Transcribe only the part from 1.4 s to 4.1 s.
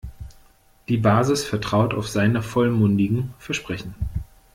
vertraut auf seine vollmundigen Versprechen.